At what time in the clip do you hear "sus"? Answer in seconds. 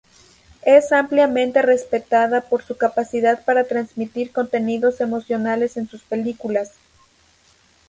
5.87-6.01